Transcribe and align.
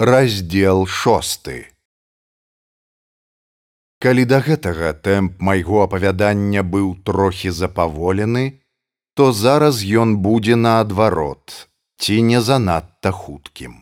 раздел 0.00 0.86
шосты. 0.86 1.68
Калі 4.00 4.24
да 4.24 4.38
гэтага 4.40 4.94
тэмп 4.96 5.44
майго 5.44 5.82
апавядання 5.84 6.64
быў 6.64 6.96
трохі 7.04 7.52
запаволены 7.52 8.64
то 9.12 9.28
зараз 9.36 9.84
ён 9.84 10.16
будзе 10.24 10.56
наадварот 10.56 11.68
ці 12.00 12.16
не 12.32 12.40
занадта 12.40 13.12
хуткім. 13.12 13.76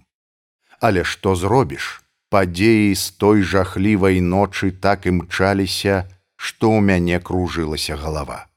Але 0.82 1.06
што 1.06 1.38
зробіш? 1.38 2.02
Падзеі 2.34 2.98
з 2.98 3.14
той 3.14 3.46
жахлівай 3.46 4.18
ночы 4.18 4.74
так 4.74 5.06
імчаліся 5.06 6.02
што 6.34 6.74
ў 6.74 6.82
мяне 6.82 7.22
кружылася 7.22 7.94
галава. 7.94 8.50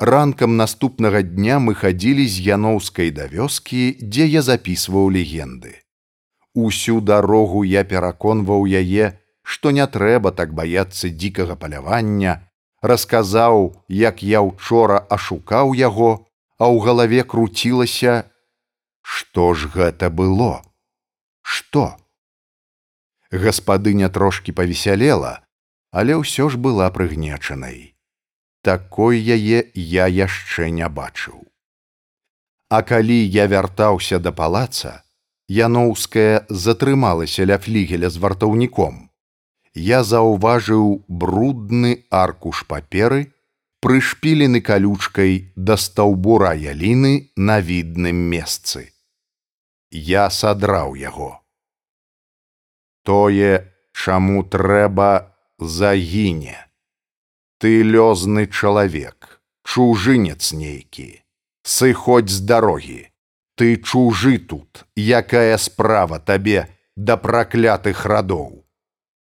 Ранкам 0.00 0.56
наступнага 0.56 1.20
дня 1.20 1.60
мы 1.60 1.76
хадзілі 1.76 2.24
з 2.24 2.40
яноўскай 2.56 3.12
да 3.12 3.28
вёскі 3.28 4.00
дзе 4.00 4.32
я 4.32 4.40
запісваў 4.40 5.12
легенды 5.12 5.84
Усю 6.56 7.02
дарогу 7.04 7.62
я 7.68 7.84
пераконваў 7.84 8.64
яе, 8.64 9.12
што 9.44 9.72
не 9.76 9.84
трэба 9.86 10.32
так 10.32 10.54
баяцца 10.56 11.10
дзікага 11.12 11.56
палявання, 11.60 12.48
расказаў, 12.80 13.84
як 13.92 14.22
я 14.22 14.40
учора 14.40 15.04
ашукаў 15.18 15.76
яго, 15.76 16.24
а 16.56 16.72
ў 16.72 16.80
галаве 16.80 17.28
круцілася: 17.28 18.32
Што 19.04 19.52
ж 19.52 19.68
гэта 19.68 20.08
было? 20.08 20.64
Што? 21.44 22.00
Гаспадыня 23.30 24.08
трошки 24.08 24.50
павесялела, 24.50 25.44
але 25.92 26.16
ўсё 26.16 26.48
ж 26.48 26.56
была 26.56 26.88
прыгнечанай. 26.88 27.92
Такой 28.64 29.20
яе 29.20 29.60
я 29.74 30.08
яшчэ 30.08 30.72
не 30.72 30.88
бачыў. 30.88 31.36
А 32.72 32.80
калі 32.82 33.20
я 33.28 33.44
вяртаўся 33.46 34.18
да 34.18 34.32
палаца, 34.32 35.05
Яноўская 35.48 36.46
затрымалася 36.50 37.46
ля 37.46 37.58
флігеля 37.58 38.10
з 38.10 38.18
вартаўніком. 38.18 39.10
Я 39.74 40.02
заўважыў 40.02 41.06
брудны 41.06 42.02
аркуш 42.10 42.64
паперы, 42.66 43.30
прышпілены 43.78 44.60
калючкай 44.60 45.54
да 45.54 45.76
стаўбура 45.78 46.50
яліны 46.58 47.30
на 47.36 47.60
відным 47.60 48.16
месцы. 48.16 48.90
Я 49.90 50.30
садраў 50.30 50.98
яго. 50.98 51.38
Тое, 53.06 53.70
чаму 53.94 54.42
трэба 54.42 55.30
загіне. 55.62 56.58
Ты 57.62 57.86
лёзны 57.86 58.50
чалавек, 58.50 59.38
чужынец 59.62 60.50
нейкі, 60.50 61.22
сыходзь 61.62 62.34
з 62.34 62.40
дарогі 62.42 63.02
ты 63.56 63.76
чужы 63.76 64.38
тут 64.38 64.84
якая 64.94 65.56
справа 65.56 66.18
табе 66.20 66.68
да 66.96 67.16
праклятых 67.16 68.04
радоў. 68.06 68.64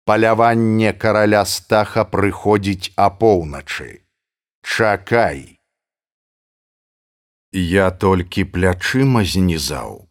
Паляванне 0.04 0.92
караля 0.92 1.44
стаха 1.46 2.04
прыходзіць 2.04 2.92
апоўначы. 2.96 4.02
Чакай. 4.62 5.60
Я 7.52 7.90
толькі 7.90 8.44
плячыма 8.56 9.22
знізаў. 9.24 10.08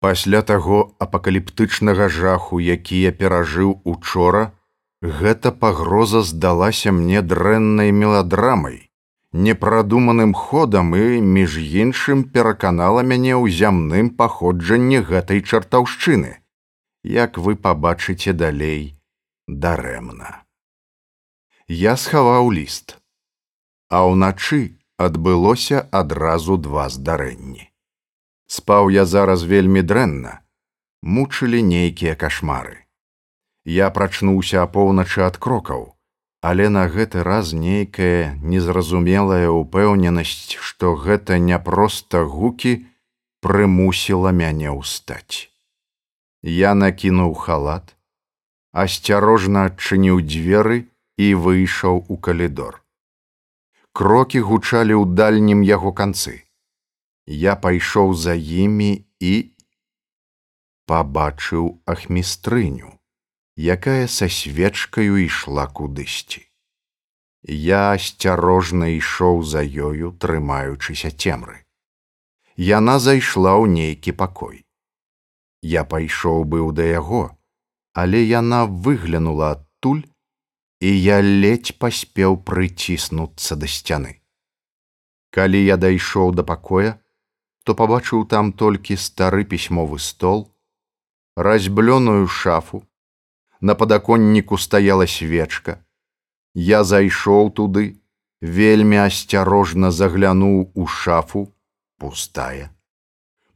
Пасля 0.00 0.42
таго 0.42 0.96
апакаліптычнага 0.98 2.08
жаху 2.08 2.58
які 2.58 3.00
я 3.00 3.12
перажыў 3.12 3.76
учора 3.84 4.50
гэта 5.02 5.52
пагроза 5.52 6.22
здалася 6.22 6.90
мне 6.92 7.22
дрэннай 7.22 7.92
меладрамай 7.92 8.91
непрадуманым 9.32 10.34
ходам 10.34 10.94
і 10.96 11.20
між 11.20 11.56
іншым 11.58 12.24
пераканала 12.24 13.02
мяне 13.02 13.32
ў 13.32 13.48
зямным 13.48 14.12
паходжанні 14.12 15.00
гэтай 15.00 15.40
чартаўшчыны. 15.40 16.38
Як 17.02 17.38
вы 17.38 17.56
пабачыце 17.56 18.32
далей 18.32 19.00
дарэмна. 19.48 20.44
Я 21.66 21.96
схаваў 21.96 22.52
ліст. 22.52 23.00
А 23.88 24.04
ўначы 24.04 24.76
адбылося 25.00 25.88
адразу 25.90 26.56
два 26.56 26.88
здарэнні. 26.92 27.72
Спаў 28.46 28.92
я 28.92 29.04
зараз 29.08 29.42
вельмі 29.48 29.82
дрэнна. 29.82 30.44
Мучылі 31.02 31.64
нейкія 31.64 32.14
кашмары. 32.14 32.84
Я 33.64 33.90
прачнуўся 33.90 34.62
апоўначы 34.62 35.24
ад 35.24 35.40
крокаў 35.40 35.96
але 36.42 36.68
на 36.74 36.88
гэты 36.90 37.22
раз 37.22 37.52
нейкая 37.54 38.34
незразумелая 38.42 39.46
ўпэўненасць, 39.54 40.58
што 40.58 40.98
гэта 40.98 41.38
не 41.38 41.58
проста 41.58 42.26
гукі 42.26 42.72
прымусіла 43.46 44.34
мяне 44.34 44.74
ўстаць. 44.74 45.46
Я 46.42 46.74
накінуў 46.74 47.34
халат, 47.38 47.94
асцярожна 48.74 49.70
адчыніў 49.70 50.18
дзверы 50.26 50.78
і 51.16 51.28
выйшаў 51.46 52.02
у 52.10 52.18
калідор. 52.18 52.82
Крокі 53.94 54.42
гучалі 54.42 54.98
ў 54.98 55.14
дальнім 55.14 55.62
яго 55.62 55.92
канцы. 55.94 56.42
Я 57.26 57.54
пайшоў 57.54 58.18
за 58.18 58.34
імі 58.34 59.06
і 59.22 59.34
пабачыў 60.90 61.78
ахмістрыню 61.86 62.98
якая 63.56 64.08
са 64.08 64.28
свечкаю 64.28 65.20
ішла 65.20 65.66
кудысьці. 65.66 66.48
Я 67.44 67.92
асцярожна 67.92 68.94
ішоў 68.96 69.42
за 69.42 69.66
ёю, 69.66 70.14
трымаючыся 70.14 71.10
цемры. 71.10 71.66
Яна 72.56 72.98
зайшла 72.98 73.58
ў 73.58 73.66
нейкі 73.68 74.12
пакой. 74.12 74.64
Я 75.62 75.84
пайшоў 75.84 76.44
быў 76.44 76.72
да 76.72 76.86
яго, 76.86 77.36
але 77.92 78.22
яна 78.22 78.66
выглянула 78.66 79.58
адтуль, 79.58 80.06
і 80.80 80.90
я 80.90 81.20
ледзь 81.20 81.74
паспеў 81.78 82.38
прыціснуцца 82.46 83.56
да 83.56 83.66
сцяны. 83.66 84.22
Калі 85.30 85.60
я 85.64 85.76
дайшоў 85.76 86.34
да 86.34 86.42
пакоя, 86.42 86.98
то 87.64 87.74
пабачыў 87.74 88.26
там 88.26 88.52
толькі 88.52 88.96
стары 88.96 89.44
пісьмовы 89.44 89.98
стол, 89.98 90.50
разьблёную 91.36 92.26
шафу, 92.26 92.82
на 93.62 93.74
падаконніку 93.74 94.58
стаяла 94.58 95.06
свечка. 95.06 95.78
Я 96.54 96.84
зайшоў 96.84 97.50
туды, 97.56 98.02
вельмі 98.42 98.98
асцярожна 99.06 99.90
заглянуў 99.90 100.72
у 100.74 100.86
шафу, 100.86 101.46
пустая. 101.96 102.74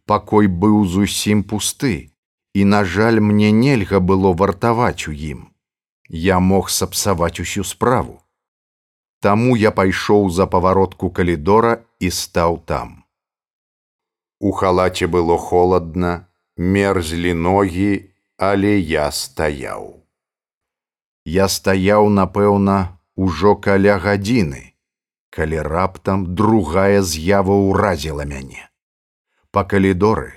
Пакой 0.07 0.47
быў 0.47 0.87
зусім 0.87 1.43
пусты, 1.43 2.15
і, 2.55 2.65
на 2.65 2.85
жаль, 2.85 3.19
мне 3.21 3.51
нельга 3.51 4.01
было 4.01 4.33
вартаваць 4.33 5.11
у 5.11 5.13
ім. 5.13 5.51
Я 6.09 6.39
мог 6.39 6.71
сапсаваць 6.71 7.41
усю 7.43 7.65
справу. 7.65 8.23
Таму 9.21 9.57
я 9.57 9.75
пайшоў 9.75 10.31
за 10.31 10.47
паваротку 10.47 11.11
калідора 11.11 11.83
і 11.99 12.11
стаў 12.11 12.63
там. 12.65 13.03
У 14.39 14.53
халаце 14.53 15.11
было 15.11 15.37
холодна, 15.37 16.31
мерзлі 16.57 17.35
ногі, 17.35 18.15
але 18.37 18.79
я 18.79 19.11
стаяў. 19.11 19.96
Я 21.27 21.49
стаяў, 21.51 22.07
напэўна, 22.09 22.99
ужо 23.19 23.57
каля 23.59 23.99
гадзіны, 23.99 24.63
калі 25.35 25.59
раптам 25.67 26.23
другая 26.39 27.03
з'ява 27.03 27.57
ўразіла 27.67 28.25
мяне. 28.31 28.63
Па 29.51 29.65
калідоры, 29.67 30.31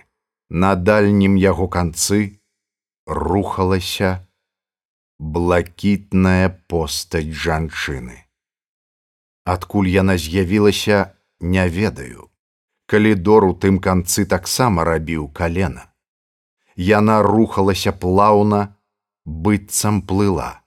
на 0.50 0.74
дальнім 0.74 1.38
яго 1.38 1.70
канцы 1.70 2.42
рухалася 3.06 4.26
блакітная 5.20 6.50
постаць 6.66 7.30
жанчыны. 7.46 8.26
Адкуль 9.46 9.94
яна 9.94 10.18
з'явілася, 10.18 11.14
не 11.40 11.70
ведаю. 11.70 12.34
Калідор 12.90 13.46
у 13.46 13.54
тым 13.54 13.78
канцы 13.78 14.26
таксама 14.26 14.84
рабіў 14.84 15.30
калена 15.30 15.90
яна 16.80 17.22
рухалася 17.22 17.92
плаўна, 17.92 18.76
быццам 19.26 20.02
плыла. 20.02 20.59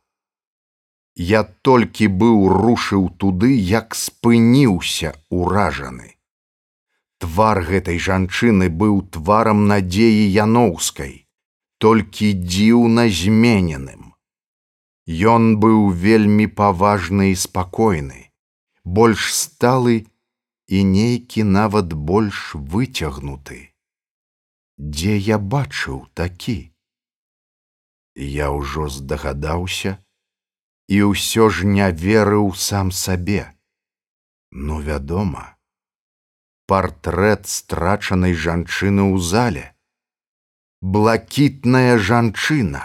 Я 1.17 1.43
толькі 1.44 2.09
быў 2.09 2.49
рушыў 2.49 3.09
туды, 3.23 3.53
як 3.55 3.94
спыніўся 3.94 5.12
уражаны. 5.29 6.17
Твар 7.19 7.62
гэтай 7.62 7.99
жанчыны 7.99 8.69
быў 8.69 9.03
тварам 9.17 9.67
надзеі 9.73 10.25
яноўскай, 10.44 11.26
толькі 11.79 12.32
дзіўна 12.32 13.09
змененым. 13.09 14.14
Ён 15.06 15.59
быў 15.59 15.91
вельмі 15.91 16.47
паважны 16.47 17.32
і 17.32 17.37
спакойны, 17.37 18.31
больш 18.85 19.29
сталы 19.35 19.99
і 20.69 20.85
нейкі 20.94 21.44
нават 21.44 21.93
больш 21.93 22.55
выцягнуты 22.55 23.73
дзе 24.79 25.17
я 25.17 25.38
бачыў 25.38 26.06
такі. 26.15 26.73
Я 28.17 28.50
ўжо 28.50 28.88
здагадаўся 28.88 29.99
і 30.93 31.03
ўсё 31.11 31.49
ж 31.49 31.69
не 31.75 31.89
верыў 32.05 32.53
сам 32.69 32.94
сабе. 33.03 33.43
Ну, 34.50 34.81
вядома, 34.81 35.44
партрэт 36.69 37.47
страчанай 37.59 38.35
жанчыны 38.47 39.09
ў 39.12 39.17
зале. 39.33 39.67
блакітная 40.83 41.97
жанчына. 41.97 42.83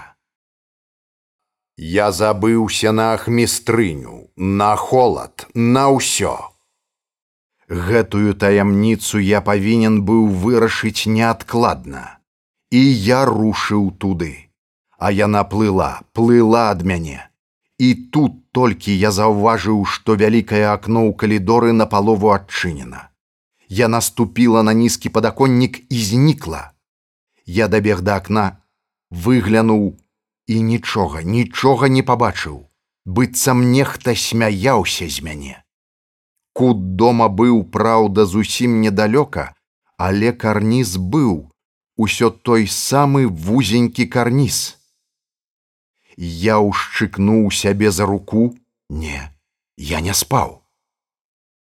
Я 1.78 2.12
забыўся 2.12 2.92
на 2.92 3.14
ахмістрыню, 3.14 4.30
на 4.38 4.76
холад, 4.76 5.48
на 5.56 5.90
ўсё. 5.90 6.38
Гэтую 7.68 8.38
таямніцу 8.38 9.18
я 9.18 9.42
павінен 9.42 10.06
быў 10.06 10.30
вырашыць 10.30 11.10
неадкладна. 11.10 12.22
І 12.70 12.82
я 12.86 13.26
рушыў 13.26 13.90
туды. 13.98 14.54
А 14.98 15.10
яна 15.12 15.44
плыла, 15.44 16.02
плыла 16.14 16.70
ад 16.70 16.86
мяне. 16.86 17.27
І 17.78 17.94
тут 17.94 18.52
толькі 18.52 18.98
я 18.98 19.12
заўважыў, 19.12 19.86
што 19.86 20.16
вялікае 20.18 20.66
акно 20.70 21.06
ў 21.06 21.14
калідоры 21.14 21.74
напалову 21.74 22.34
адчынена. 22.34 23.10
Я 23.70 23.88
наступіла 23.88 24.64
на 24.64 24.74
нізкі 24.74 25.10
падаконнік 25.10 25.84
і 25.90 26.04
знікла. 26.04 26.72
Я 27.46 27.68
дабег 27.68 28.02
да 28.02 28.18
акна, 28.18 28.64
выглянуў, 29.12 29.98
і 30.48 30.62
нічога, 30.62 31.22
нічога 31.22 31.88
не 31.88 32.02
пабачыў, 32.02 32.66
быццам 33.06 33.72
нехта 33.72 34.16
смяяўся 34.16 35.08
з 35.08 35.22
мяне. 35.22 35.62
Кут 36.54 36.96
дома 36.96 37.28
быў, 37.30 37.64
праўда, 37.70 38.26
зусім 38.26 38.82
недалёка, 38.82 39.54
але 39.98 40.32
карніз 40.32 40.98
быў, 40.98 41.52
усё 41.98 42.32
той 42.32 42.66
самы 42.66 43.28
вузенькі 43.28 44.06
карніз. 44.06 44.77
Я 46.18 46.58
ўшчыкнуў 46.60 47.52
сябе 47.52 47.92
за 47.92 48.06
руку, 48.06 48.56
не, 48.90 49.22
я 49.78 50.02
не 50.02 50.14
спаў. 50.14 50.64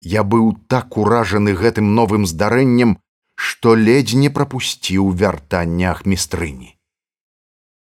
Я 0.01 0.23
быў 0.23 0.55
так 0.67 0.97
уражаны 0.97 1.53
гэтым 1.53 1.93
новым 1.95 2.25
здарэннем, 2.25 2.97
што 3.35 3.75
ледзь 3.75 4.15
не 4.15 4.29
прапусціў 4.29 5.11
вяртаннях 5.11 6.05
містрыні 6.05 6.77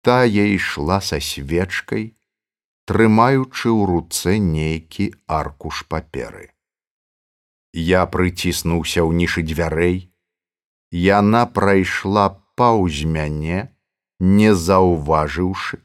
тая 0.02 0.46
ішла 0.50 1.00
са 1.02 1.22
свечкай, 1.22 2.06
трымаючы 2.90 3.70
ў 3.70 3.82
руцэ 3.90 4.38
нейкі 4.42 5.14
аркуш 5.30 5.86
паперы. 5.86 6.50
Я 7.72 8.04
прыціснуўся 8.14 9.06
ў 9.06 9.16
нішы 9.22 9.46
дзвярэй, 9.46 10.10
яна 10.92 11.46
прайшла 11.46 12.26
паўз 12.58 13.06
мяне, 13.06 13.70
не 14.20 14.52
заўважыўшы. 14.58 15.80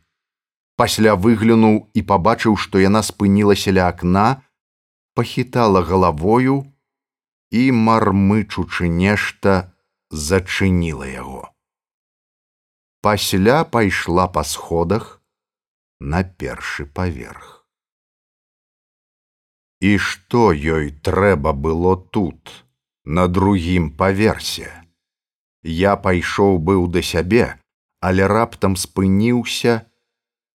Пасля 0.76 1.16
выглянуў 1.16 1.88
і 1.96 2.00
пабачыў, 2.12 2.56
што 2.60 2.82
яна 2.82 3.00
спынілася 3.02 3.72
ля 3.72 3.88
акна, 3.88 4.28
пахітала 5.16 5.80
галавою 5.80 6.62
і 7.50 7.66
мармычучы 7.72 8.92
нешта 8.92 9.58
зачыніла 10.12 11.08
яго 11.08 11.44
пасля 13.06 13.62
пайшла 13.64 14.26
па 14.36 14.42
сходах 14.42 15.04
на 16.12 16.22
першы 16.24 16.86
паверх. 16.98 17.44
І 19.78 19.92
што 20.06 20.50
ёй 20.50 20.90
трэба 21.08 21.52
было 21.66 21.92
тут, 22.16 22.50
на 23.04 23.28
другім 23.28 23.86
паверсе. 24.00 24.72
Я 25.62 25.94
пайшоў 26.08 26.58
быў 26.58 26.88
да 26.90 27.04
сябе, 27.12 27.46
але 28.00 28.26
раптам 28.26 28.74
спыніўся 28.74 29.78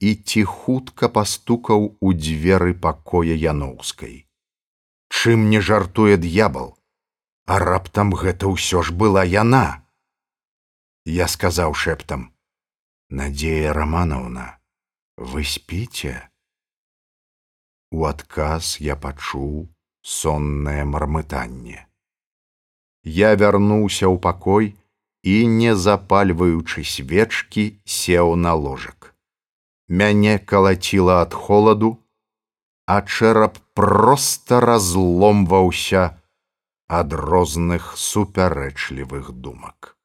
і 0.01 0.15
ці 0.15 0.43
хутка 0.49 1.09
пастукаў 1.15 1.87
у 2.01 2.13
дзверы 2.17 2.73
пакоя 2.73 3.37
яноўскай. 3.37 4.25
Чым 5.13 5.49
не 5.53 5.61
жартуе 5.61 6.17
д'ябал, 6.17 6.73
а 7.45 7.59
раптам 7.61 8.13
гэта 8.17 8.49
ўсё 8.49 8.81
ж 8.81 8.95
была 9.03 9.23
яна. 9.23 9.85
Я 11.05 11.27
сказаў 11.27 11.77
шэптам: 11.77 12.33
Надея 13.09 13.73
Романовна, 13.73 14.57
вы 15.17 15.43
спите? 15.43 16.31
У 17.91 18.05
адказ 18.09 18.77
я 18.79 18.95
пачуў 18.95 19.69
соннае 20.01 20.85
мармытанне. 20.85 21.85
Я 23.03 23.35
вярнуўся 23.35 24.07
ў 24.07 24.17
пакой 24.17 24.73
і, 25.21 25.35
не 25.45 25.75
запальваючы 25.75 26.83
свечкі, 26.87 27.65
сеў 27.85 28.35
на 28.35 28.53
ложак. 28.55 29.10
Мяне 29.91 30.39
калаціла 30.39 31.21
ад 31.27 31.33
холаду, 31.35 31.97
а 32.87 33.01
чэрап 33.03 33.57
проста 33.75 34.59
разломваўся 34.63 36.03
ад 36.87 37.11
розных 37.11 37.91
супярэчлівых 37.99 39.35
думак. 39.35 39.97